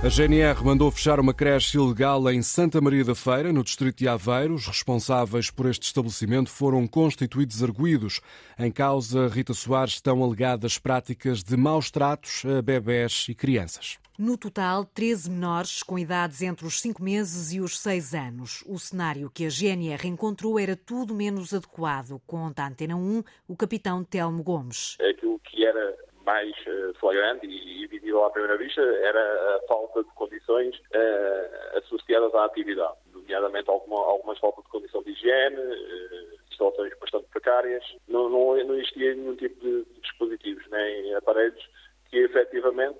A 0.00 0.08
GNR 0.08 0.62
mandou 0.62 0.92
fechar 0.92 1.18
uma 1.18 1.34
creche 1.34 1.76
ilegal 1.76 2.30
em 2.30 2.40
Santa 2.40 2.80
Maria 2.80 3.04
da 3.04 3.16
Feira, 3.16 3.52
no 3.52 3.64
distrito 3.64 3.98
de 3.98 4.06
Aveiro. 4.06 4.54
Os 4.54 4.64
responsáveis 4.64 5.50
por 5.50 5.66
este 5.66 5.82
estabelecimento 5.82 6.50
foram 6.50 6.86
constituídos 6.86 7.64
arguídos. 7.64 8.20
Em 8.56 8.70
causa, 8.70 9.26
Rita 9.26 9.52
Soares, 9.52 9.94
estão 9.94 10.22
alegadas 10.22 10.78
práticas 10.78 11.42
de 11.42 11.56
maus 11.56 11.90
tratos 11.90 12.44
a 12.46 12.62
bebés 12.62 13.26
e 13.28 13.34
crianças. 13.34 13.98
No 14.16 14.38
total, 14.38 14.84
13 14.84 15.30
menores 15.30 15.82
com 15.82 15.98
idades 15.98 16.42
entre 16.42 16.64
os 16.64 16.80
5 16.80 17.02
meses 17.02 17.52
e 17.52 17.60
os 17.60 17.76
6 17.80 18.14
anos. 18.14 18.62
O 18.68 18.78
cenário 18.78 19.28
que 19.28 19.46
a 19.46 19.50
GNR 19.50 20.06
encontrou 20.06 20.60
era 20.60 20.76
tudo 20.76 21.12
menos 21.12 21.52
adequado, 21.52 22.22
conta 22.24 22.62
a 22.62 22.68
Antena 22.68 22.94
1 22.94 23.24
o 23.48 23.56
capitão 23.56 24.04
Telmo 24.04 24.44
Gomes. 24.44 24.96
Aquilo 25.00 25.40
que 25.40 25.64
era 25.64 26.07
mais 26.28 26.54
flagrante 27.00 27.46
e 27.46 27.86
visível 27.86 28.22
à 28.22 28.30
primeira 28.30 28.58
vista 28.58 28.82
era 28.82 29.56
a 29.56 29.60
falta 29.66 30.04
de 30.04 30.10
condições 30.10 30.76
uh, 30.76 31.78
associadas 31.78 32.34
à 32.34 32.44
atividade, 32.44 32.98
nomeadamente 33.14 33.70
alguma, 33.70 33.96
algumas 33.96 34.38
faltas 34.38 34.62
de 34.64 34.70
condição 34.70 35.02
de 35.02 35.12
higiene, 35.12 35.56
uh, 35.56 36.38
instalações 36.50 36.92
bastante 37.00 37.26
precárias. 37.28 37.82
Não, 38.08 38.28
não, 38.28 38.62
não 38.62 38.74
existia 38.74 39.14
nenhum 39.14 39.36
tipo 39.36 39.58
de 39.58 39.86
dispositivos 40.02 40.62
nem 40.70 41.14
aparelhos 41.14 41.66
que 42.10 42.16
efetivamente 42.18 42.98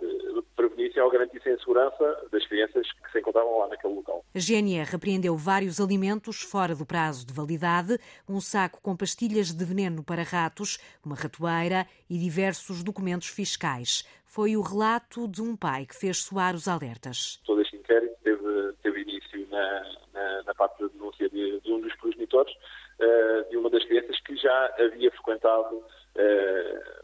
prevenissem 0.55 1.03
ou 1.03 1.11
garantissem 1.11 1.53
a 1.53 1.59
segurança 1.59 2.29
das 2.31 2.47
crianças 2.47 2.87
que 2.93 3.13
se 3.13 3.19
encontravam 3.21 3.59
lá 3.59 3.69
naquele 3.69 3.95
local. 3.95 4.25
A 4.35 4.39
GNR 4.39 4.95
apreendeu 4.95 5.37
vários 5.37 5.81
alimentos 5.81 6.43
fora 6.43 6.75
do 6.75 6.85
prazo 6.85 7.27
de 7.27 7.33
validade, 7.33 7.99
um 8.29 8.41
saco 8.41 8.81
com 8.83 8.97
pastilhas 8.97 9.53
de 9.53 9.65
veneno 9.65 10.03
para 10.05 10.23
ratos, 10.23 10.79
uma 11.05 11.15
ratoeira 11.15 11.87
e 12.09 12.19
diversos 12.19 12.83
documentos 12.83 13.29
fiscais. 13.29 14.05
Foi 14.27 14.57
o 14.57 14.61
relato 14.61 15.27
de 15.27 15.41
um 15.41 15.57
pai 15.57 15.87
que 15.87 15.97
fez 15.97 16.19
soar 16.19 16.55
os 16.55 16.69
alertas. 16.69 17.41
Todo 17.47 17.63
este 17.63 17.77
inquérito 17.77 18.15
teve, 18.23 18.73
teve 18.83 19.01
início 19.03 19.49
na, 19.49 19.83
na, 20.13 20.43
na, 20.43 20.55
parte 20.55 20.83
da 20.83 20.89
denúncia 20.89 21.29
de, 21.31 21.61
de 21.61 21.73
um 21.73 21.81
dos 21.81 21.95
progenitores, 21.97 22.53
uh, 22.53 23.49
de 23.49 23.57
uma 23.57 23.71
das 23.71 23.85
crianças 23.85 24.21
que 24.21 24.37
já 24.37 24.75
havia 24.79 25.11
frequentado 25.13 25.77
uh, 25.77 26.98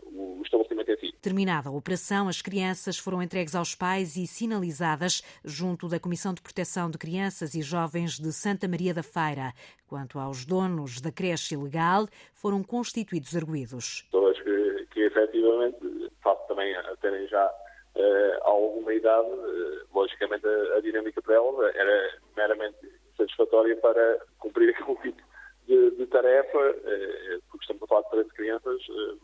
estabelecimento 0.55 0.91
em 0.91 0.97
si. 0.99 1.17
Terminada 1.21 1.69
a 1.69 1.73
operação, 1.73 2.29
as 2.29 2.41
crianças 2.41 2.99
foram 2.99 3.23
entregues 3.23 3.55
aos 3.55 3.75
pais 3.75 4.17
e 4.17 4.27
sinalizadas 4.27 5.23
junto 5.45 5.89
da 5.89 5.99
Comissão 5.99 6.33
de 6.33 6.43
Proteção 6.43 6.91
de 6.91 6.99
Crianças 6.99 7.55
e 7.55 7.63
Jovens 7.63 8.19
de 8.19 8.33
Santa 8.33 8.69
Maria 8.69 8.95
da 8.95 9.03
Feira. 9.03 9.53
Quanto 9.87 10.19
aos 10.19 10.45
donos 10.45 11.01
da 11.01 11.13
creche 11.13 11.55
ilegal, 11.55 12.07
foram 12.35 12.63
constituídos 12.63 13.37
arguídos. 13.37 14.07
Todas 14.11 14.41
que, 14.41 14.87
que 14.91 15.01
efetivamente, 15.01 15.79
face 16.23 16.49
também 16.49 16.75
a 16.75 16.97
terem 16.97 17.27
já 17.29 17.47
uh, 17.47 18.43
alguma 18.43 18.93
idade, 18.93 19.29
uh, 19.29 19.87
logicamente 19.95 20.47
a, 20.47 20.77
a 20.77 20.81
dinâmica 20.81 21.23
para 21.23 21.35
elas 21.35 21.75
era 21.75 22.19
meramente 22.37 22.77
satisfatória 23.17 23.77
para 23.77 24.19
cumprir 24.39 24.71
aquele 24.71 24.97
tipo 24.97 25.23
de, 25.67 25.91
de 25.93 26.07
tarefa, 26.07 26.59
uh, 26.59 27.43
porque 27.51 27.65
estamos 27.65 27.83
a 27.83 27.87
falar 27.87 28.03
de 28.03 28.11
13 28.11 28.29
crianças, 28.31 28.81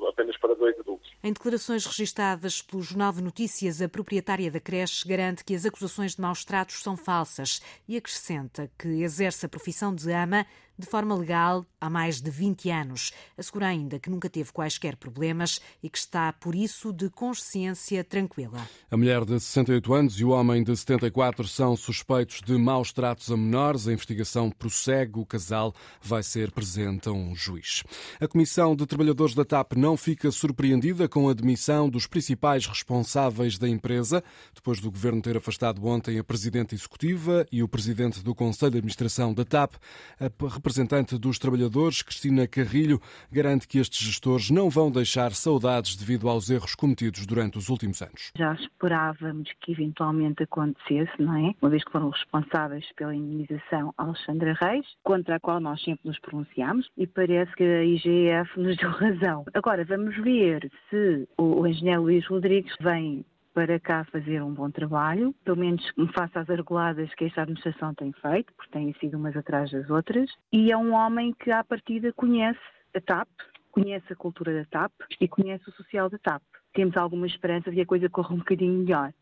apenas 0.08 0.36
para 0.38 0.54
dois 0.54 0.78
adultos. 0.78 1.10
Em 1.22 1.32
declarações 1.50 1.84
registadas 1.84 2.62
pelo 2.62 2.80
Jornal 2.80 3.12
de 3.12 3.20
Notícias, 3.20 3.82
a 3.82 3.88
proprietária 3.88 4.52
da 4.52 4.60
creche 4.60 5.08
garante 5.08 5.44
que 5.44 5.52
as 5.52 5.66
acusações 5.66 6.14
de 6.14 6.20
maus 6.20 6.44
tratos 6.44 6.80
são 6.80 6.96
falsas 6.96 7.60
e 7.88 7.96
acrescenta 7.96 8.70
que 8.78 9.02
exerce 9.02 9.46
a 9.46 9.48
profissão 9.48 9.92
de 9.92 10.12
ama 10.12 10.46
de 10.80 10.86
forma 10.86 11.14
legal 11.14 11.64
há 11.80 11.88
mais 11.88 12.20
de 12.20 12.30
20 12.30 12.70
anos. 12.70 13.12
Assegura 13.38 13.68
ainda 13.68 13.98
que 13.98 14.10
nunca 14.10 14.28
teve 14.28 14.52
quaisquer 14.52 14.96
problemas 14.96 15.60
e 15.82 15.88
que 15.88 15.98
está, 15.98 16.32
por 16.32 16.54
isso, 16.54 16.92
de 16.92 17.08
consciência 17.08 18.02
tranquila. 18.02 18.68
A 18.90 18.96
mulher 18.96 19.24
de 19.24 19.38
68 19.38 19.94
anos 19.94 20.20
e 20.20 20.24
o 20.24 20.30
homem 20.30 20.62
de 20.62 20.76
74 20.76 21.46
são 21.46 21.76
suspeitos 21.76 22.40
de 22.44 22.56
maus 22.56 22.92
tratos 22.92 23.30
a 23.30 23.36
menores. 23.36 23.86
A 23.86 23.92
investigação 23.92 24.50
prossegue. 24.50 25.20
O 25.20 25.26
casal 25.26 25.74
vai 26.02 26.22
ser 26.22 26.50
presente 26.50 27.08
a 27.08 27.12
um 27.12 27.34
juiz. 27.34 27.84
A 28.20 28.26
Comissão 28.26 28.74
de 28.74 28.86
Trabalhadores 28.86 29.34
da 29.34 29.44
TAP 29.44 29.74
não 29.74 29.96
fica 29.96 30.30
surpreendida 30.30 31.08
com 31.08 31.28
a 31.28 31.34
demissão 31.34 31.88
dos 31.88 32.06
principais 32.06 32.66
responsáveis 32.66 33.58
da 33.58 33.68
empresa, 33.68 34.22
depois 34.54 34.80
do 34.80 34.90
governo 34.90 35.22
ter 35.22 35.36
afastado 35.36 35.84
ontem 35.86 36.18
a 36.18 36.24
presidente 36.24 36.74
executiva 36.74 37.46
e 37.50 37.62
o 37.62 37.68
presidente 37.68 38.22
do 38.22 38.34
Conselho 38.34 38.72
de 38.72 38.78
Administração 38.78 39.34
da 39.34 39.44
TAP. 39.44 39.74
A 40.18 40.30
representante 40.70 41.18
dos 41.18 41.36
trabalhadores, 41.36 42.00
Cristina 42.00 42.46
Carrilho, 42.46 43.00
garante 43.32 43.66
que 43.66 43.78
estes 43.78 44.06
gestores 44.06 44.50
não 44.50 44.70
vão 44.70 44.88
deixar 44.88 45.32
saudades 45.32 45.96
devido 45.96 46.28
aos 46.28 46.48
erros 46.48 46.76
cometidos 46.76 47.26
durante 47.26 47.58
os 47.58 47.68
últimos 47.68 48.00
anos. 48.00 48.30
Já 48.38 48.54
esperávamos 48.54 49.50
que 49.60 49.72
eventualmente 49.72 50.44
acontecesse, 50.44 51.10
não 51.18 51.34
é? 51.36 51.54
Uma 51.60 51.70
vez 51.70 51.82
que 51.82 51.90
foram 51.90 52.10
responsáveis 52.10 52.86
pela 52.94 53.14
indenização 53.14 53.92
Alexandra 53.98 54.56
Reis, 54.60 54.86
contra 55.02 55.36
a 55.36 55.40
qual 55.40 55.58
nós 55.58 55.82
sempre 55.82 56.02
nos 56.04 56.18
pronunciamos, 56.20 56.88
e 56.96 57.04
parece 57.04 57.52
que 57.56 57.64
a 57.64 57.84
IGF 57.84 58.60
nos 58.60 58.76
deu 58.76 58.90
razão. 58.94 59.44
Agora, 59.52 59.84
vamos 59.84 60.16
ver 60.18 60.70
se 60.88 61.28
o 61.36 61.66
engenheiro 61.66 62.02
Luís 62.02 62.24
Rodrigues 62.28 62.74
vem 62.80 63.24
para 63.54 63.80
cá 63.80 64.04
fazer 64.04 64.42
um 64.42 64.52
bom 64.52 64.70
trabalho, 64.70 65.34
pelo 65.44 65.56
menos 65.56 65.84
face 66.14 66.38
às 66.38 66.48
argoladas 66.48 67.12
que 67.14 67.24
esta 67.24 67.42
administração 67.42 67.94
tem 67.94 68.12
feito, 68.12 68.52
porque 68.54 68.72
têm 68.72 68.92
sido 68.94 69.16
umas 69.16 69.36
atrás 69.36 69.70
das 69.70 69.88
outras, 69.90 70.30
e 70.52 70.70
é 70.70 70.76
um 70.76 70.92
homem 70.92 71.34
que 71.34 71.50
à 71.50 71.62
partida 71.64 72.12
conhece 72.12 72.60
a 72.94 73.00
TAP, 73.00 73.28
conhece 73.70 74.12
a 74.12 74.16
cultura 74.16 74.54
da 74.54 74.64
TAP 74.64 74.92
e 75.20 75.28
conhece 75.28 75.68
o 75.68 75.72
social 75.72 76.08
da 76.08 76.18
TAP. 76.18 76.42
Temos 76.72 76.96
alguma 76.96 77.26
esperança 77.26 77.70
de 77.70 77.76
que 77.76 77.82
a 77.82 77.86
coisa 77.86 78.08
corra 78.08 78.34
um 78.34 78.38
bocadinho 78.38 78.80
melhor. 78.80 79.12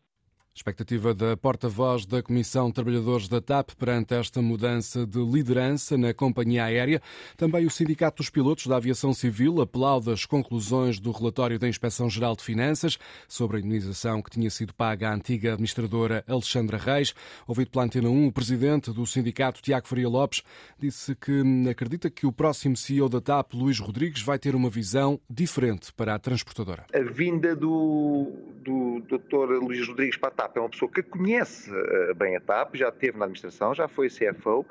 Expectativa 0.53 1.13
da 1.13 1.37
porta-voz 1.37 2.05
da 2.05 2.21
Comissão 2.21 2.67
de 2.67 2.73
Trabalhadores 2.73 3.29
da 3.29 3.39
TAP 3.39 3.71
perante 3.77 4.13
esta 4.13 4.41
mudança 4.41 5.05
de 5.05 5.19
liderança 5.23 5.97
na 5.97 6.13
companhia 6.13 6.65
aérea. 6.65 7.01
Também 7.37 7.65
o 7.65 7.69
Sindicato 7.69 8.17
dos 8.17 8.29
Pilotos 8.29 8.67
da 8.67 8.75
Aviação 8.75 9.13
Civil 9.13 9.61
aplaude 9.61 10.11
as 10.11 10.25
conclusões 10.25 10.99
do 10.99 11.11
relatório 11.11 11.57
da 11.57 11.69
Inspeção-Geral 11.69 12.35
de 12.35 12.43
Finanças 12.43 12.97
sobre 13.27 13.57
a 13.57 13.59
indenização 13.61 14.21
que 14.21 14.31
tinha 14.31 14.49
sido 14.49 14.73
paga 14.73 15.09
à 15.09 15.13
antiga 15.13 15.53
administradora 15.53 16.25
Alexandra 16.27 16.77
Reis. 16.77 17.13
Ouvido 17.47 17.71
pela 17.71 17.85
Antena 17.85 18.09
1, 18.09 18.27
o 18.27 18.31
presidente 18.31 18.91
do 18.91 19.05
sindicato, 19.05 19.61
Tiago 19.61 19.87
Faria 19.87 20.09
Lopes, 20.09 20.43
disse 20.77 21.15
que 21.15 21.41
acredita 21.69 22.09
que 22.09 22.25
o 22.25 22.33
próximo 22.33 22.75
CEO 22.75 23.07
da 23.07 23.21
TAP, 23.21 23.53
Luís 23.53 23.79
Rodrigues, 23.79 24.21
vai 24.21 24.37
ter 24.37 24.55
uma 24.55 24.69
visão 24.69 25.21
diferente 25.29 25.93
para 25.93 26.15
a 26.15 26.19
transportadora. 26.19 26.85
A 26.93 26.99
vinda 26.99 27.55
do, 27.55 28.27
do 28.63 29.01
Dr. 29.01 29.61
Luís 29.61 29.87
Rodrigues 29.87 30.17
para 30.17 30.29
a 30.29 30.31
TAP 30.31 30.57
é 30.57 30.59
uma 30.59 30.69
pessoa 30.69 30.91
que 30.91 31.01
conhece 31.01 31.71
uh, 31.71 32.15
bem 32.15 32.35
a 32.35 32.39
TAP, 32.39 32.75
já 32.75 32.89
esteve 32.89 33.17
na 33.17 33.25
administração, 33.25 33.73
já 33.73 33.87
foi 33.87 34.09
CFO, 34.09 34.61
uh, 34.61 34.65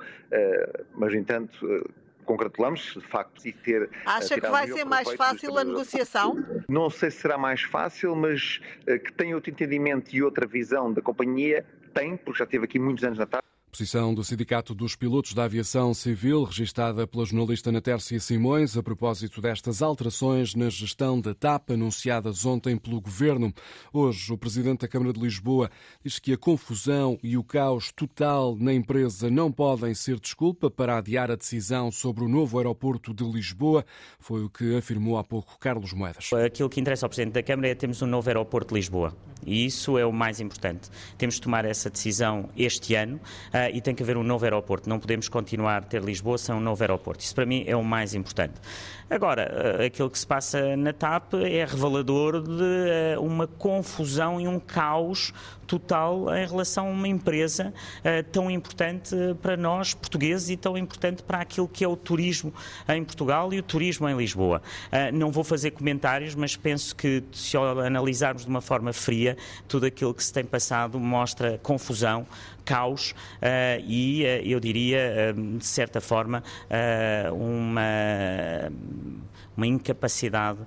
mas, 0.95 1.13
no 1.13 1.19
entanto, 1.19 1.67
uh, 1.67 1.91
congratulamos 2.25 2.95
de 2.95 3.01
facto 3.01 3.43
de 3.43 3.53
ter. 3.53 3.89
Acha 4.05 4.41
que 4.41 4.49
vai 4.49 4.67
ser 4.69 4.85
mais 4.85 5.11
fácil 5.13 5.57
a 5.57 5.65
negociação? 5.65 6.45
Não 6.69 6.91
sei 6.91 7.11
se 7.11 7.19
será 7.19 7.39
mais 7.39 7.63
fácil, 7.63 8.15
mas 8.15 8.61
que 8.87 9.13
tem 9.15 9.35
outro 9.35 9.51
entendimento 9.51 10.15
e 10.15 10.23
outra 10.23 10.47
visão 10.47 10.93
da 10.93 11.01
companhia, 11.01 11.65
tem, 11.95 12.17
porque 12.17 12.39
já 12.39 12.45
esteve 12.45 12.65
aqui 12.65 12.79
muitos 12.79 13.03
anos 13.03 13.19
na 13.19 13.27
TAP. 13.27 13.43
Posição 13.71 14.15
do 14.15 14.25
Sindicato 14.25 14.75
dos 14.75 14.97
Pilotos 14.97 15.35
da 15.35 15.45
Aviação 15.45 15.93
Civil, 15.93 16.43
registada 16.45 17.07
pela 17.07 17.25
jornalista 17.25 17.71
Natércia 17.71 18.19
Simões, 18.19 18.77
a 18.77 18.83
propósito 18.83 19.41
destas 19.41 19.83
alterações 19.83 20.55
na 20.55 20.71
gestão 20.71 21.21
da 21.21 21.35
TAP 21.35 21.71
anunciadas 21.73 22.47
ontem 22.47 22.77
pelo 22.77 23.01
Governo. 23.01 23.53
Hoje, 23.93 24.33
o 24.33 24.39
Presidente 24.39 24.81
da 24.81 24.89
Câmara 24.89 25.13
de 25.13 25.21
Lisboa 25.21 25.71
diz 26.03 26.19
que 26.19 26.33
a 26.33 26.39
confusão 26.39 27.19
e 27.23 27.37
o 27.37 27.45
caos 27.45 27.93
total 27.93 28.57
na 28.57 28.73
empresa 28.73 29.31
não 29.31 29.53
podem 29.53 29.95
ser 29.95 30.19
desculpa 30.19 30.71
para 30.71 30.97
adiar 30.97 31.31
a 31.31 31.37
decisão 31.37 31.93
sobre 31.93 32.25
o 32.25 32.29
novo 32.29 32.59
aeroporto 32.59 33.13
de 33.13 33.25
Lisboa. 33.25 33.85
Foi 34.19 34.45
o 34.45 34.51
que 34.51 34.77
afirmou 34.77 35.19
há 35.19 35.25
pouco 35.25 35.59
Carlos 35.59 35.93
Moedas. 35.93 36.31
Aquilo 36.33 36.71
que 36.71 36.81
interessa 36.81 37.05
ao 37.07 37.11
Presidente 37.11 37.35
da 37.35 37.43
Câmara 37.43 37.69
é 37.69 37.75
termos 37.75 38.01
um 38.01 38.07
novo 38.07 38.29
aeroporto 38.29 38.69
de 38.69 38.81
Lisboa. 38.81 39.15
E 39.47 39.65
isso 39.65 39.97
é 39.97 40.05
o 40.05 40.13
mais 40.13 40.41
importante. 40.41 40.91
Temos 41.17 41.37
de 41.37 41.43
tomar 41.43 41.65
essa 41.65 41.89
decisão 41.89 42.49
este 42.57 42.95
ano 42.95 43.21
e 43.73 43.81
tem 43.81 43.95
que 43.95 44.03
haver 44.03 44.17
um 44.17 44.23
novo 44.23 44.45
aeroporto. 44.45 44.89
Não 44.89 44.99
podemos 44.99 45.29
continuar 45.29 45.79
a 45.79 45.83
ter 45.83 46.03
Lisboa 46.03 46.39
sem 46.39 46.55
um 46.55 46.61
novo 46.61 46.83
aeroporto. 46.83 47.25
Isso 47.25 47.35
para 47.35 47.47
mim 47.47 47.65
é 47.67 47.75
o 47.75 47.83
mais 47.83 48.15
importante. 48.15 48.55
Agora, 49.11 49.79
uh, 49.81 49.87
aquilo 49.87 50.11
que 50.11 50.19
se 50.19 50.27
passa 50.27 50.77
na 50.77 50.93
TAP 50.93 51.33
é 51.35 51.65
revelador 51.65 52.43
de 52.43 53.17
uh, 53.17 53.23
uma 53.23 53.47
confusão 53.47 54.39
e 54.39 54.47
um 54.47 54.61
caos 54.61 55.33
total 55.67 56.35
em 56.35 56.47
relação 56.47 56.89
a 56.89 56.91
uma 56.91 57.07
empresa 57.07 57.75
tão 58.33 58.51
importante 58.51 59.15
para 59.43 59.55
nós 59.55 59.93
portugueses 59.93 60.49
e 60.49 60.57
tão 60.57 60.79
importante 60.79 61.23
para 61.23 61.43
aquilo 61.43 61.69
que 61.69 61.85
é 61.85 61.89
o 61.89 61.95
turismo 61.95 62.55
em 62.89 63.05
Portugal 63.05 63.53
e 63.53 63.59
o 63.59 63.63
turismo 63.63 64.09
em 64.09 64.17
Lisboa. 64.17 64.63
não 65.13 65.31
vou 65.31 65.45
fazer 65.45 65.73
comentários, 65.73 66.35
mas 66.35 66.57
penso 66.57 66.97
que 66.97 67.23
se 67.33 67.55
analisarmos 67.59 68.45
de 68.45 68.49
uma 68.49 68.63
forma 68.63 68.95
fria, 68.95 69.37
tudo 69.69 69.85
aquilo 69.85 70.15
que 70.15 70.25
se 70.25 70.33
tem 70.33 70.43
passado 70.43 70.99
mostra 70.99 71.61
confusão, 71.63 72.27
caos 72.69 73.13
uh, 73.13 73.83
e, 73.87 74.25
uh, 74.25 74.47
eu 74.47 74.61
diria, 74.61 75.33
uh, 75.35 75.59
de 75.59 75.65
certa 75.65 76.03
forma, 76.03 76.43
uma, 77.33 78.71
uma 79.57 79.67
incapacidade 79.67 80.59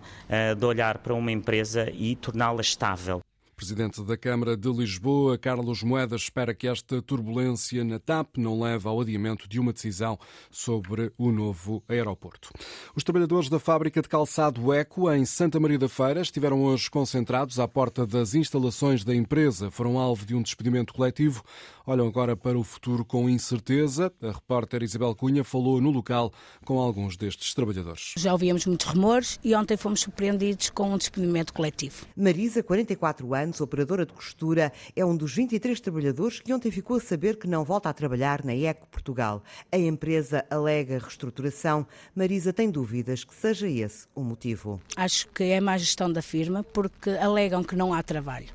de 0.58 0.66
olhar 0.66 0.98
para 0.98 1.14
uma 1.14 1.32
empresa 1.32 1.92
e 1.94 2.16
torná-la 2.16 2.62
estável. 2.62 3.22
Presidente 3.62 4.02
da 4.02 4.18
Câmara 4.18 4.58
de 4.58 4.68
Lisboa, 4.72 5.38
Carlos 5.38 5.84
Moedas, 5.84 6.24
espera 6.24 6.52
que 6.52 6.68
esta 6.68 7.00
turbulência 7.00 7.84
na 7.84 8.00
TAP 8.00 8.38
não 8.38 8.60
leve 8.60 8.88
ao 8.88 9.00
adiamento 9.00 9.48
de 9.48 9.60
uma 9.60 9.72
decisão 9.72 10.18
sobre 10.50 11.14
o 11.16 11.32
novo 11.32 11.84
aeroporto. 11.88 12.50
Os 12.96 13.04
trabalhadores 13.04 13.50
da 13.50 13.60
fábrica 13.60 14.02
de 14.02 14.10
calçado 14.10 14.74
Eco, 14.74 15.12
em 15.12 15.26
Santa 15.26 15.60
Maria 15.60 15.78
da 15.78 15.88
Feira, 15.88 16.22
estiveram 16.22 16.64
hoje 16.64 16.90
concentrados 16.90 17.60
à 17.60 17.68
porta 17.68 18.04
das 18.04 18.34
instalações 18.34 19.04
da 19.04 19.14
empresa. 19.14 19.70
Foram 19.70 20.00
alvo 20.00 20.26
de 20.26 20.34
um 20.34 20.42
despedimento 20.42 20.92
coletivo. 20.92 21.44
Olham 21.86 22.08
agora 22.08 22.36
para 22.38 22.60
o 22.60 22.64
futuro 22.64 23.04
com 23.04 23.28
incerteza. 23.28 24.14
A 24.22 24.32
repórter 24.32 24.84
Isabel 24.84 25.16
Cunha 25.16 25.44
falou 25.44 25.82
no 25.82 25.90
local 25.90 26.32
com 26.64 26.80
alguns 26.80 27.18
destes 27.18 27.56
trabalhadores. 27.56 28.14
Já 28.18 28.32
ouvíamos 28.32 28.68
muitos 28.68 28.86
rumores 28.86 29.40
e 29.44 29.56
ontem 29.56 29.76
fomos 29.76 30.02
surpreendidos 30.02 30.70
com 30.70 30.94
um 30.94 30.98
despedimento 30.98 31.52
coletivo. 31.52 32.06
Marisa, 32.16 32.62
44 32.62 33.34
anos, 33.34 33.62
operadora 33.62 34.06
de 34.06 34.14
costura, 34.14 34.72
é 34.96 35.04
um 35.04 35.18
dos 35.18 35.34
23 35.34 35.80
trabalhadores 35.80 36.40
que 36.40 36.54
ontem 36.54 36.70
ficou 36.70 36.98
a 36.98 37.02
saber 37.02 37.38
que 37.38 37.48
não 37.48 37.64
volta 37.64 37.90
a 37.90 37.94
trabalhar 37.94 38.46
na 38.46 38.54
Eco 38.54 38.88
Portugal. 38.88 39.42
A 39.72 39.78
empresa 39.78 40.46
alega 40.52 41.00
reestruturação. 41.00 41.88
Marisa 42.16 42.54
tem 42.54 42.70
dúvidas 42.70 43.24
que 43.24 43.34
seja 43.34 43.68
esse 43.68 44.06
o 44.14 44.22
motivo. 44.22 44.80
Acho 44.96 45.28
que 45.30 45.46
é 45.46 45.60
má 45.60 45.78
gestão 45.78 46.12
da 46.12 46.22
firma 46.22 46.64
porque 46.64 47.10
alegam 47.10 47.64
que 47.64 47.76
não 47.76 47.92
há 47.92 48.04
trabalho. 48.04 48.48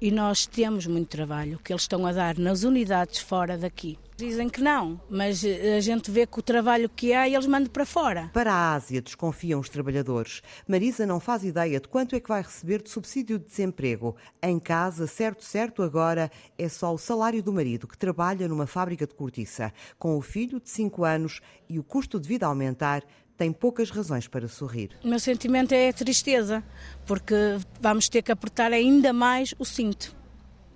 E 0.00 0.10
nós 0.10 0.46
temos 0.46 0.86
muito 0.86 1.08
trabalho 1.08 1.60
que 1.62 1.72
eles 1.72 1.82
estão 1.82 2.06
a 2.06 2.12
dar 2.12 2.38
nas 2.38 2.64
unidades 2.70 3.18
fora 3.18 3.58
daqui. 3.58 3.98
Dizem 4.16 4.48
que 4.48 4.60
não, 4.60 5.00
mas 5.08 5.42
eh, 5.44 5.76
a 5.76 5.80
gente 5.80 6.10
vê 6.10 6.26
que 6.26 6.38
o 6.38 6.42
trabalho 6.42 6.88
que 6.88 7.12
há 7.12 7.28
eles 7.28 7.46
mandam 7.46 7.70
para 7.70 7.84
fora. 7.84 8.30
Para 8.32 8.52
a 8.52 8.74
Ásia, 8.74 9.02
desconfiam 9.02 9.58
os 9.58 9.68
trabalhadores. 9.68 10.42
Marisa 10.68 11.06
não 11.06 11.18
faz 11.18 11.42
ideia 11.42 11.80
de 11.80 11.88
quanto 11.88 12.14
é 12.14 12.20
que 12.20 12.28
vai 12.28 12.42
receber 12.42 12.82
de 12.82 12.90
subsídio 12.90 13.38
de 13.38 13.46
desemprego. 13.46 14.14
Em 14.42 14.58
casa, 14.58 15.06
certo, 15.06 15.44
certo, 15.44 15.82
agora 15.82 16.30
é 16.56 16.68
só 16.68 16.94
o 16.94 16.98
salário 16.98 17.42
do 17.42 17.52
marido, 17.52 17.88
que 17.88 17.98
trabalha 17.98 18.46
numa 18.46 18.66
fábrica 18.66 19.06
de 19.06 19.14
cortiça. 19.14 19.72
Com 19.98 20.16
o 20.16 20.20
filho 20.20 20.60
de 20.60 20.68
5 20.68 21.04
anos 21.04 21.40
e 21.68 21.78
o 21.78 21.82
custo 21.82 22.20
de 22.20 22.28
vida 22.28 22.46
a 22.46 22.50
aumentar, 22.50 23.02
tem 23.38 23.52
poucas 23.52 23.88
razões 23.88 24.28
para 24.28 24.46
sorrir. 24.48 24.90
O 25.02 25.08
meu 25.08 25.18
sentimento 25.18 25.72
é 25.72 25.90
tristeza, 25.94 26.62
porque 27.06 27.34
vamos 27.80 28.06
ter 28.06 28.20
que 28.20 28.30
apertar 28.30 28.70
ainda 28.70 29.14
mais 29.14 29.54
o 29.58 29.64
cinto. 29.64 30.14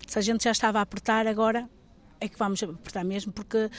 Se 0.06 0.18
a 0.18 0.22
gente 0.22 0.44
já 0.44 0.50
estava 0.50 0.78
a 0.78 0.82
apertar, 0.82 1.26
agora 1.26 1.68
é 2.20 2.28
que 2.28 2.38
vamos 2.38 2.62
apertar 2.62 3.04
mesmo, 3.04 3.32
porque 3.32 3.70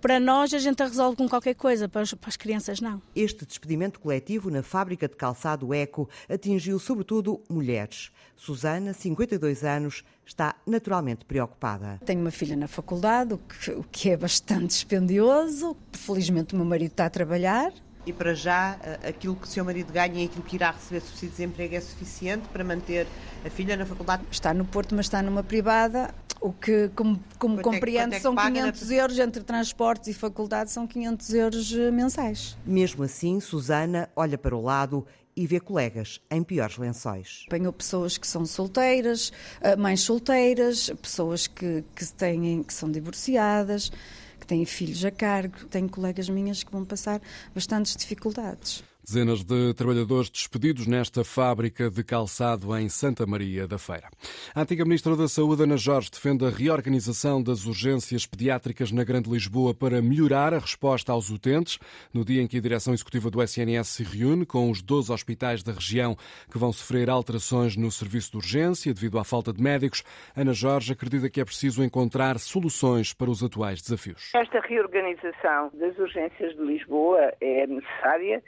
para 0.00 0.20
nós 0.20 0.52
a 0.54 0.58
gente 0.58 0.82
resolve 0.82 1.16
com 1.16 1.28
qualquer 1.28 1.54
coisa, 1.54 1.88
para 1.88 2.02
as, 2.02 2.14
para 2.14 2.28
as, 2.28 2.36
crianças 2.36 2.80
não. 2.80 3.00
Este 3.14 3.44
despedimento 3.44 3.98
coletivo 3.98 4.50
na 4.50 4.62
fábrica 4.62 5.08
de 5.08 5.16
calçado 5.16 5.72
Eco 5.72 6.08
atingiu 6.28 6.78
sobretudo 6.78 7.42
mulheres. 7.48 8.10
Susana, 8.36 8.92
52 8.92 9.64
anos, 9.64 10.04
está 10.24 10.54
naturalmente 10.66 11.24
preocupada. 11.24 11.98
Tenho 12.04 12.20
uma 12.20 12.30
filha 12.30 12.56
na 12.56 12.68
faculdade, 12.68 13.34
o 13.34 13.38
que, 13.38 13.70
o 13.70 13.84
que 13.90 14.10
é 14.10 14.16
bastante 14.16 14.68
dispendioso. 14.68 15.76
Felizmente 15.92 16.54
o 16.54 16.56
meu 16.56 16.66
marido 16.66 16.90
está 16.90 17.06
a 17.06 17.10
trabalhar, 17.10 17.72
e 18.06 18.12
para 18.12 18.34
já 18.34 18.78
aquilo 19.06 19.34
que 19.34 19.48
o 19.48 19.50
seu 19.50 19.64
marido 19.64 19.92
ganha 19.92 20.22
e 20.22 20.26
aquilo 20.26 20.44
que 20.44 20.54
irá 20.54 20.70
receber 20.70 21.00
subsídio 21.00 21.30
de 21.30 21.36
desemprego 21.36 21.74
é 21.74 21.80
suficiente 21.80 22.46
para 22.52 22.62
manter 22.62 23.06
a 23.44 23.50
filha 23.50 23.76
na 23.76 23.84
faculdade? 23.84 24.22
Está 24.30 24.54
no 24.54 24.64
Porto, 24.64 24.94
mas 24.94 25.06
está 25.06 25.20
numa 25.20 25.42
privada, 25.42 26.14
o 26.40 26.52
que, 26.52 26.90
como, 26.94 27.22
como 27.38 27.60
compreende, 27.60 28.14
é, 28.14 28.18
é 28.18 28.20
são 28.20 28.34
500 28.34 28.88
na... 28.88 28.94
euros 28.94 29.18
entre 29.18 29.42
transportes 29.42 30.08
e 30.08 30.14
faculdade, 30.14 30.70
são 30.70 30.86
500 30.86 31.34
euros 31.34 31.72
eh, 31.72 31.90
mensais. 31.90 32.56
Mesmo 32.64 33.04
assim, 33.04 33.40
Susana 33.40 34.08
olha 34.14 34.36
para 34.36 34.54
o 34.54 34.62
lado 34.62 35.06
e 35.34 35.46
vê 35.46 35.60
colegas 35.60 36.20
em 36.30 36.42
piores 36.42 36.78
lençóis. 36.78 37.44
Apanhou 37.46 37.72
pessoas 37.72 38.16
que 38.16 38.26
são 38.26 38.46
solteiras, 38.46 39.32
eh, 39.60 39.76
mães 39.76 40.00
solteiras, 40.00 40.90
pessoas 41.02 41.46
que, 41.46 41.84
que, 41.94 42.06
têm, 42.12 42.62
que 42.62 42.72
são 42.72 42.90
divorciadas 42.90 43.90
que 44.38 44.46
têm 44.46 44.64
filhos 44.64 45.04
a 45.04 45.10
cargo. 45.10 45.66
Tenho 45.66 45.88
colegas 45.88 46.28
minhas 46.28 46.62
que 46.62 46.70
vão 46.70 46.84
passar 46.84 47.20
bastantes 47.54 47.96
dificuldades. 47.96 48.84
Dezenas 49.08 49.44
de 49.44 49.72
trabalhadores 49.74 50.28
despedidos 50.28 50.88
nesta 50.88 51.22
fábrica 51.22 51.88
de 51.88 52.02
calçado 52.02 52.76
em 52.76 52.88
Santa 52.88 53.24
Maria 53.24 53.64
da 53.64 53.78
Feira. 53.78 54.08
A 54.52 54.62
antiga 54.62 54.84
Ministra 54.84 55.14
da 55.14 55.28
Saúde, 55.28 55.62
Ana 55.62 55.76
Jorge, 55.76 56.10
defende 56.10 56.44
a 56.44 56.50
reorganização 56.50 57.40
das 57.40 57.66
urgências 57.66 58.26
pediátricas 58.26 58.90
na 58.90 59.04
Grande 59.04 59.30
Lisboa 59.30 59.72
para 59.72 60.02
melhorar 60.02 60.52
a 60.52 60.58
resposta 60.58 61.12
aos 61.12 61.30
utentes, 61.30 61.78
no 62.12 62.24
dia 62.24 62.42
em 62.42 62.48
que 62.48 62.58
a 62.58 62.60
direção 62.60 62.92
executiva 62.92 63.30
do 63.30 63.40
SNS 63.40 63.86
se 63.86 64.02
reúne 64.02 64.44
com 64.44 64.72
os 64.72 64.82
12 64.82 65.12
hospitais 65.12 65.62
da 65.62 65.70
região 65.70 66.16
que 66.50 66.58
vão 66.58 66.72
sofrer 66.72 67.08
alterações 67.08 67.76
no 67.76 67.92
serviço 67.92 68.32
de 68.32 68.38
urgência 68.38 68.92
devido 68.92 69.20
à 69.20 69.24
falta 69.24 69.52
de 69.52 69.62
médicos. 69.62 70.02
Ana 70.34 70.52
Jorge 70.52 70.94
acredita 70.94 71.30
que 71.30 71.40
é 71.40 71.44
preciso 71.44 71.84
encontrar 71.84 72.40
soluções 72.40 73.12
para 73.12 73.30
os 73.30 73.40
atuais 73.40 73.80
desafios. 73.80 74.32
Esta 74.34 74.58
reorganização 74.58 75.70
das 75.74 75.96
urgências 75.96 76.56
de 76.56 76.62
Lisboa 76.64 77.32
é 77.40 77.68
necessária 77.68 78.42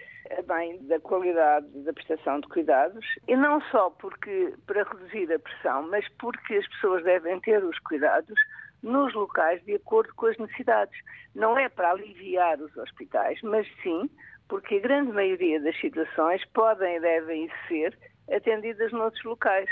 bem 0.46 0.78
da 0.86 1.00
qualidade 1.00 1.66
da 1.84 1.92
prestação 1.92 2.40
de 2.40 2.48
cuidados 2.48 3.04
e 3.26 3.36
não 3.36 3.60
só 3.70 3.90
porque 3.90 4.54
para 4.66 4.82
reduzir 4.84 5.32
a 5.32 5.38
pressão, 5.38 5.88
mas 5.88 6.06
porque 6.18 6.54
as 6.54 6.68
pessoas 6.68 7.02
devem 7.04 7.40
ter 7.40 7.62
os 7.64 7.78
cuidados 7.80 8.38
nos 8.82 9.12
locais 9.14 9.62
de 9.64 9.74
acordo 9.74 10.14
com 10.14 10.26
as 10.26 10.36
necessidades. 10.38 10.98
Não 11.34 11.58
é 11.58 11.68
para 11.68 11.90
aliviar 11.90 12.60
os 12.60 12.76
hospitais, 12.76 13.40
mas 13.42 13.66
sim 13.82 14.08
porque 14.48 14.76
a 14.76 14.80
grande 14.80 15.12
maioria 15.12 15.60
das 15.60 15.78
situações 15.78 16.42
podem 16.54 16.96
e 16.96 17.00
devem 17.00 17.50
ser 17.68 17.96
atendidas 18.30 18.92
noutros 18.92 19.22
locais. 19.24 19.68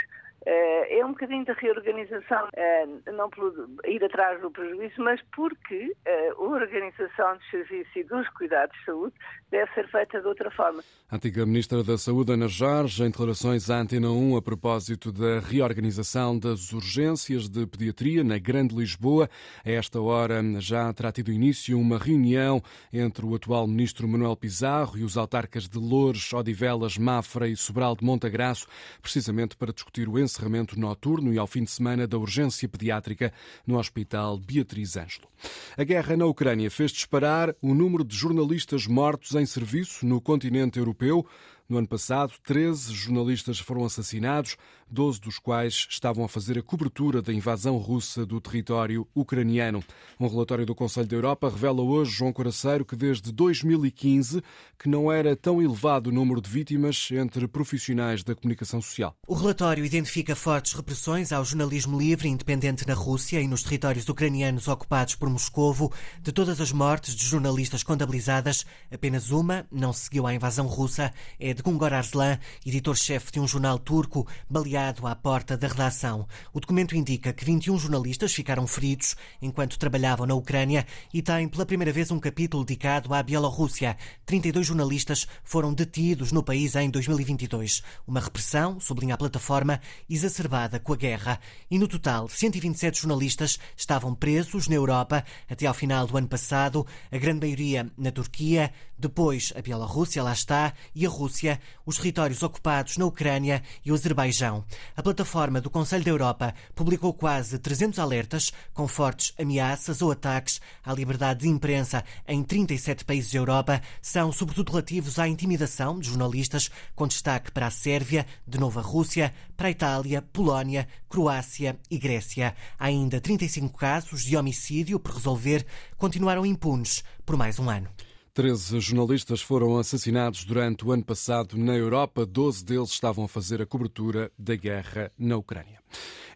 Eh, 0.48 0.98
é 1.00 1.04
um 1.04 1.08
bocadinho 1.08 1.44
da 1.44 1.54
reorganização, 1.54 2.48
eh, 2.54 2.86
não 3.12 3.28
por 3.28 3.68
ir 3.84 4.02
atrás 4.04 4.40
do 4.40 4.48
prejuízo, 4.48 4.94
mas 4.98 5.20
porque 5.34 5.92
eh, 6.04 6.28
a 6.28 6.40
organização 6.40 7.36
dos 7.36 7.50
serviços 7.50 7.96
e 7.96 8.04
dos 8.04 8.28
cuidados 8.28 8.78
de 8.78 8.84
saúde 8.84 9.14
deve 9.50 9.68
ser 9.74 9.88
feita 9.88 10.20
de 10.20 10.28
outra 10.28 10.48
forma. 10.52 10.84
A 11.10 11.16
antiga 11.16 11.44
Ministra 11.44 11.82
da 11.82 11.98
Saúde, 11.98 12.32
Ana 12.32 12.46
Jorge, 12.46 13.02
em 13.02 13.10
declarações 13.10 13.68
à 13.70 13.80
Antena 13.80 14.08
1 14.08 14.36
a 14.36 14.42
propósito 14.42 15.10
da 15.10 15.40
reorganização 15.40 16.38
das 16.38 16.72
urgências 16.72 17.48
de 17.48 17.66
pediatria 17.66 18.22
na 18.22 18.38
Grande 18.38 18.76
Lisboa. 18.76 19.28
A 19.64 19.70
esta 19.70 20.00
hora 20.00 20.40
já 20.60 20.92
terá 20.92 21.10
tido 21.10 21.32
início 21.32 21.76
uma 21.76 21.98
reunião 21.98 22.62
entre 22.92 23.26
o 23.26 23.34
atual 23.34 23.66
Ministro 23.66 24.06
Manuel 24.06 24.36
Pizarro 24.36 24.96
e 24.96 25.02
os 25.02 25.16
autarcas 25.16 25.68
de 25.68 25.78
Loures, 25.78 26.32
Odivelas, 26.32 26.96
Mafra 26.96 27.48
e 27.48 27.56
Sobral 27.56 27.96
de 27.96 28.04
Montagraço, 28.04 28.68
precisamente 29.02 29.56
para 29.56 29.72
discutir 29.72 30.08
o 30.08 30.16
encerramento 30.16 30.35
encerramento 30.36 30.78
noturno 30.78 31.32
e 31.32 31.38
ao 31.38 31.46
fim 31.46 31.64
de 31.64 31.70
semana 31.70 32.06
da 32.06 32.18
urgência 32.18 32.68
pediátrica 32.68 33.32
no 33.66 33.78
Hospital 33.78 34.38
Beatriz 34.38 34.96
Ângelo. 34.96 35.28
A 35.76 35.82
guerra 35.82 36.16
na 36.16 36.26
Ucrânia 36.26 36.70
fez 36.70 36.92
disparar 36.92 37.54
o 37.62 37.74
número 37.74 38.04
de 38.04 38.14
jornalistas 38.14 38.86
mortos 38.86 39.34
em 39.34 39.46
serviço 39.46 40.06
no 40.06 40.20
continente 40.20 40.78
europeu. 40.78 41.26
No 41.68 41.78
ano 41.78 41.88
passado, 41.88 42.32
13 42.44 42.94
jornalistas 42.94 43.58
foram 43.58 43.84
assassinados, 43.84 44.56
12 44.88 45.20
dos 45.20 45.36
quais 45.36 45.88
estavam 45.90 46.24
a 46.24 46.28
fazer 46.28 46.56
a 46.56 46.62
cobertura 46.62 47.20
da 47.20 47.32
invasão 47.32 47.76
russa 47.76 48.24
do 48.24 48.40
território 48.40 49.04
ucraniano. 49.12 49.82
Um 50.20 50.28
relatório 50.28 50.64
do 50.64 50.76
Conselho 50.76 51.08
da 51.08 51.16
Europa 51.16 51.48
revela 51.48 51.82
hoje, 51.82 52.12
João 52.12 52.32
Coraceiro, 52.32 52.84
que 52.84 52.94
desde 52.94 53.32
2015 53.32 54.44
que 54.78 54.88
não 54.88 55.10
era 55.10 55.34
tão 55.34 55.60
elevado 55.60 56.10
o 56.10 56.12
número 56.12 56.40
de 56.40 56.48
vítimas 56.48 57.08
entre 57.10 57.48
profissionais 57.48 58.22
da 58.22 58.36
comunicação 58.36 58.80
social. 58.80 59.16
O 59.26 59.34
relatório 59.34 59.84
identifica 59.84 60.36
fortes 60.36 60.72
repressões 60.72 61.32
ao 61.32 61.44
jornalismo 61.44 61.98
livre 61.98 62.28
e 62.28 62.30
independente 62.30 62.86
na 62.86 62.94
Rússia 62.94 63.40
e 63.40 63.48
nos 63.48 63.64
territórios 63.64 64.08
ucranianos 64.08 64.68
ocupados 64.68 65.16
por 65.16 65.28
Moscovo. 65.28 65.92
De 66.22 66.30
todas 66.30 66.60
as 66.60 66.70
mortes 66.70 67.16
de 67.16 67.26
jornalistas 67.26 67.82
contabilizadas, 67.82 68.64
apenas 68.88 69.30
uma 69.30 69.66
não 69.72 69.92
seguiu 69.92 70.28
à 70.28 70.34
invasão 70.34 70.68
russa. 70.68 71.12
É 71.40 71.55
de 71.56 71.62
Gungor 71.62 71.94
Arslan, 71.94 72.38
editor-chefe 72.66 73.32
de 73.32 73.40
um 73.40 73.48
jornal 73.48 73.78
turco, 73.78 74.26
baleado 74.48 75.06
à 75.06 75.16
porta 75.16 75.56
da 75.56 75.66
redação. 75.66 76.28
O 76.52 76.60
documento 76.60 76.94
indica 76.94 77.32
que 77.32 77.46
21 77.46 77.78
jornalistas 77.78 78.34
ficaram 78.34 78.66
feridos 78.66 79.16
enquanto 79.40 79.78
trabalhavam 79.78 80.26
na 80.26 80.34
Ucrânia 80.34 80.86
e 81.14 81.22
tem 81.22 81.48
pela 81.48 81.64
primeira 81.64 81.90
vez 81.90 82.10
um 82.10 82.20
capítulo 82.20 82.62
dedicado 82.62 83.14
à 83.14 83.22
Bielorrússia. 83.22 83.96
32 84.26 84.66
jornalistas 84.66 85.26
foram 85.42 85.72
detidos 85.72 86.30
no 86.30 86.42
país 86.42 86.76
em 86.76 86.90
2022. 86.90 87.82
Uma 88.06 88.20
repressão, 88.20 88.78
sublinha 88.78 89.14
a 89.14 89.18
plataforma, 89.18 89.80
exacerbada 90.10 90.78
com 90.78 90.92
a 90.92 90.96
guerra. 90.96 91.40
E 91.70 91.78
no 91.78 91.88
total, 91.88 92.28
127 92.28 93.00
jornalistas 93.00 93.58
estavam 93.74 94.14
presos 94.14 94.68
na 94.68 94.74
Europa 94.74 95.24
até 95.48 95.64
ao 95.64 95.72
final 95.72 96.06
do 96.06 96.18
ano 96.18 96.28
passado, 96.28 96.86
a 97.10 97.16
grande 97.16 97.40
maioria 97.40 97.90
na 97.96 98.12
Turquia, 98.12 98.70
Depois, 98.98 99.52
a 99.54 99.60
Bielorrússia, 99.60 100.22
lá 100.22 100.32
está, 100.32 100.72
e 100.94 101.04
a 101.04 101.08
Rússia, 101.08 101.60
os 101.84 101.96
territórios 101.96 102.42
ocupados 102.42 102.96
na 102.96 103.04
Ucrânia 103.04 103.62
e 103.84 103.92
o 103.92 103.94
Azerbaijão. 103.94 104.64
A 104.96 105.02
plataforma 105.02 105.60
do 105.60 105.68
Conselho 105.68 106.04
da 106.04 106.10
Europa 106.10 106.54
publicou 106.74 107.12
quase 107.12 107.58
300 107.58 107.98
alertas 107.98 108.52
com 108.72 108.88
fortes 108.88 109.34
ameaças 109.38 110.00
ou 110.00 110.10
ataques 110.10 110.60
à 110.82 110.94
liberdade 110.94 111.40
de 111.40 111.48
imprensa 111.48 112.02
em 112.26 112.42
37 112.42 113.04
países 113.04 113.32
da 113.32 113.38
Europa. 113.38 113.82
São 114.00 114.32
sobretudo 114.32 114.70
relativos 114.70 115.18
à 115.18 115.28
intimidação 115.28 115.98
de 115.98 116.08
jornalistas, 116.08 116.70
com 116.94 117.06
destaque 117.06 117.50
para 117.50 117.66
a 117.66 117.70
Sérvia, 117.70 118.26
de 118.46 118.58
novo 118.58 118.78
a 118.78 118.82
Rússia, 118.82 119.34
para 119.56 119.68
a 119.68 119.70
Itália, 119.70 120.22
Polónia, 120.22 120.88
Croácia 121.08 121.78
e 121.90 121.98
Grécia. 121.98 122.54
Há 122.78 122.86
ainda 122.86 123.20
35 123.20 123.76
casos 123.76 124.22
de 124.22 124.36
homicídio 124.36 124.98
por 124.98 125.14
resolver 125.14 125.66
continuaram 125.96 126.46
impunes 126.46 127.04
por 127.24 127.36
mais 127.36 127.58
um 127.58 127.68
ano. 127.68 127.88
Treze 128.36 128.78
jornalistas 128.80 129.40
foram 129.40 129.78
assassinados 129.78 130.44
durante 130.44 130.84
o 130.84 130.92
ano 130.92 131.02
passado 131.02 131.56
na 131.56 131.72
Europa. 131.72 132.26
Doze 132.26 132.62
deles 132.62 132.90
estavam 132.90 133.24
a 133.24 133.28
fazer 133.28 133.62
a 133.62 133.66
cobertura 133.66 134.30
da 134.38 134.54
guerra 134.54 135.10
na 135.18 135.38
Ucrânia. 135.38 135.80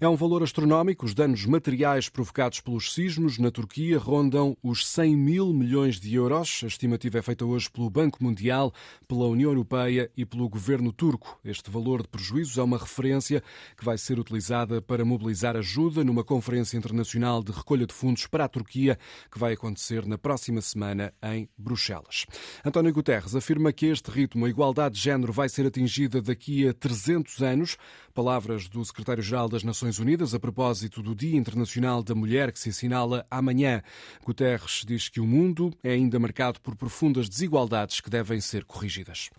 É 0.03 0.09
um 0.09 0.17
valor 0.17 0.43
astronómico. 0.43 1.05
Os 1.05 1.13
danos 1.13 1.45
materiais 1.45 2.09
provocados 2.09 2.59
pelos 2.59 2.95
sismos 2.95 3.37
na 3.37 3.51
Turquia 3.51 3.99
rondam 3.99 4.57
os 4.63 4.89
100 4.89 5.15
mil 5.15 5.53
milhões 5.53 6.01
de 6.01 6.15
euros. 6.15 6.63
A 6.65 6.69
estimativa 6.69 7.19
é 7.19 7.23
feita 7.23 7.45
hoje 7.45 7.71
pelo 7.71 7.91
Banco 7.91 8.25
Mundial, 8.25 8.73
pela 9.07 9.27
União 9.27 9.51
Europeia 9.51 10.11
e 10.17 10.25
pelo 10.25 10.49
governo 10.49 10.91
turco. 10.91 11.39
Este 11.45 11.71
valor 11.71 12.01
de 12.01 12.09
prejuízos 12.09 12.57
é 12.57 12.63
uma 12.63 12.79
referência 12.79 13.43
que 13.77 13.85
vai 13.85 13.99
ser 13.99 14.19
utilizada 14.19 14.81
para 14.81 15.05
mobilizar 15.05 15.55
ajuda 15.55 16.03
numa 16.03 16.25
conferência 16.25 16.79
internacional 16.79 17.43
de 17.43 17.53
recolha 17.53 17.87
de 17.87 17.93
fundos 17.93 18.27
para 18.27 18.47
a 18.47 18.49
Turquia, 18.49 18.99
que 19.31 19.39
vai 19.39 19.53
acontecer 19.53 20.07
na 20.07 20.17
próxima 20.17 20.63
semana 20.63 21.13
em 21.23 21.47
Bruxelas. 21.59 22.25
António 22.65 22.95
Guterres 22.95 23.37
afirma 23.37 23.71
que 23.71 23.85
este 23.85 24.11
ritmo, 24.11 24.47
a 24.47 24.49
igualdade 24.49 24.95
de 24.95 25.03
género, 25.03 25.31
vai 25.31 25.51
ser 25.51 25.67
atingida 25.67 26.23
daqui 26.23 26.67
a 26.67 26.73
300 26.73 27.43
anos. 27.43 27.77
Palavras 28.15 28.67
do 28.67 28.83
secretário-geral 28.83 29.47
das 29.47 29.63
Nações 29.63 29.90
Unidas 29.99 30.35
a 30.35 30.41
propósito 30.41 31.03
do 31.03 31.15
Dia 31.15 31.37
Internacional 31.37 32.03
da 32.03 32.15
Mulher 32.15 32.53
que 32.53 32.59
se 32.59 32.71
assinala 32.71 33.27
amanhã. 33.31 33.83
Guterres 34.25 34.85
diz 34.87 35.09
que 35.09 35.21
o 35.21 35.27
mundo 35.27 35.73
é 35.83 35.91
ainda 35.93 36.19
marcado 36.19 36.61
por 36.61 36.77
profundas 36.77 37.29
desigualdades 37.29 38.01
que 38.01 38.09
devem 38.09 38.41
ser 38.41 38.65
corrigidas. 38.65 39.31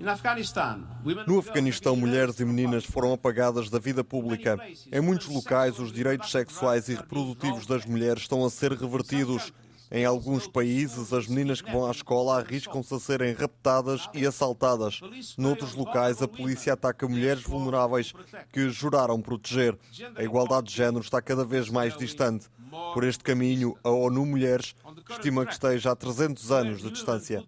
No 1.27 1.39
Afeganistão, 1.39 1.95
mulheres 1.95 2.39
e 2.39 2.45
meninas 2.45 2.83
foram 2.83 3.13
apagadas 3.13 3.69
da 3.69 3.79
vida 3.79 4.03
pública. 4.03 4.57
Em 4.91 5.01
muitos 5.01 5.27
locais, 5.27 5.79
os 5.79 5.91
direitos 5.91 6.31
sexuais 6.31 6.89
e 6.89 6.95
reprodutivos 6.95 7.65
das 7.65 7.85
mulheres 7.85 8.23
estão 8.23 8.45
a 8.45 8.49
ser 8.49 8.73
revertidos. 8.73 9.53
Em 9.91 10.05
alguns 10.05 10.47
países, 10.47 11.11
as 11.11 11.27
meninas 11.27 11.59
que 11.59 11.69
vão 11.69 11.85
à 11.85 11.91
escola 11.91 12.39
arriscam-se 12.39 12.93
a 12.93 12.99
serem 12.99 13.33
raptadas 13.33 14.07
e 14.13 14.25
assaltadas. 14.25 15.01
Noutros 15.37 15.75
locais, 15.75 16.21
a 16.21 16.27
polícia 16.29 16.71
ataca 16.71 17.09
mulheres 17.09 17.43
vulneráveis 17.43 18.13
que 18.53 18.69
juraram 18.69 19.21
proteger. 19.21 19.77
A 20.15 20.23
igualdade 20.23 20.67
de 20.69 20.75
género 20.75 21.01
está 21.01 21.21
cada 21.21 21.43
vez 21.43 21.69
mais 21.69 21.97
distante. 21.97 22.47
Por 22.93 23.03
este 23.03 23.21
caminho, 23.21 23.75
a 23.83 23.89
ONU 23.89 24.25
Mulheres 24.25 24.73
estima 25.09 25.45
que 25.45 25.51
esteja 25.51 25.91
a 25.91 25.95
300 25.95 26.51
anos 26.51 26.81
de 26.81 26.89
distância. 26.89 27.43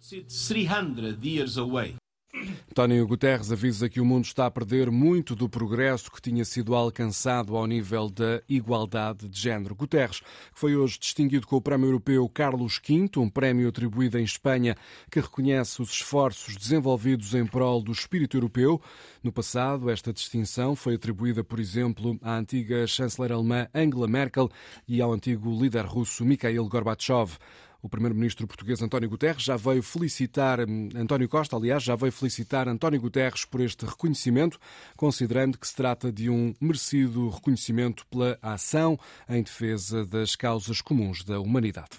António 2.72 3.08
Guterres 3.08 3.52
avisa 3.52 3.88
que 3.88 4.02
o 4.02 4.06
mundo 4.06 4.26
está 4.26 4.46
a 4.46 4.52
perder 4.52 4.90
muito 4.90 5.36
do 5.36 5.48
progresso 5.48 6.12
que 6.12 6.22
tinha 6.22 6.44
sido 6.44 6.76
alcançado 6.76 7.56
ao 7.56 7.68
nível 7.68 8.10
da 8.10 8.42
igualdade 8.50 9.30
de 9.30 9.40
género. 9.40 9.76
Guterres, 9.76 10.20
que 10.20 10.60
foi 10.60 10.76
hoje 10.76 10.98
distinguido 11.00 11.46
com 11.46 11.56
o 11.56 11.62
Prémio 11.62 11.88
Europeu 11.88 12.28
Carlos 12.30 12.82
V, 12.84 13.10
um 13.18 13.30
prémio 13.30 13.70
atribuído 13.70 14.18
em 14.18 14.24
Espanha 14.24 14.76
que 15.12 15.20
reconhece 15.20 15.82
os 15.82 15.92
esforços 15.92 16.58
desenvolvidos 16.58 17.34
em 17.36 17.46
prol 17.46 17.82
do 17.82 17.92
espírito 17.92 18.38
europeu. 18.38 18.82
No 19.22 19.32
passado, 19.32 19.90
esta 19.90 20.12
distinção 20.12 20.76
foi 20.76 20.96
atribuída, 20.96 21.44
por 21.44 21.60
exemplo, 21.60 22.18
à 22.22 22.38
antiga 22.38 22.88
chanceler 22.88 23.32
alemã 23.32 23.68
Angela 23.74 24.08
Merkel 24.08 24.50
e 24.88 25.02
ao 25.02 25.14
antigo 25.14 25.50
líder 25.62 25.86
russo 25.86 26.26
Mikhail 26.26 26.68
Gorbachev. 26.68 27.38
O 27.84 27.90
primeiro-ministro 27.90 28.48
português 28.48 28.82
António 28.82 29.10
Guterres 29.10 29.44
já 29.44 29.58
veio 29.58 29.84
felicitar, 29.84 30.62
hum, 30.62 30.88
António 30.96 31.28
Costa, 31.28 31.58
aliás, 31.58 31.84
já 31.84 31.98
veio 31.98 32.14
felicitar 32.14 32.66
António 32.70 33.02
Guterres 33.02 33.44
por 33.44 33.60
este 33.60 33.86
reconhecimento, 33.86 34.58
considerando 34.96 35.58
que 35.58 35.68
se 35.68 35.76
trata 35.76 36.10
de 36.10 36.30
um 36.30 36.56
merecido 36.62 37.28
reconhecimento 37.28 38.08
pela 38.08 38.40
ação 38.42 38.98
em 39.28 39.44
defesa 39.44 40.06
das 40.06 40.34
causas 40.34 40.80
comuns 40.80 41.26
da 41.26 41.42
humanidade. 41.42 41.90